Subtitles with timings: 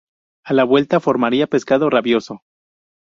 [0.45, 2.41] A la vuelta formaría Pescado Rabioso.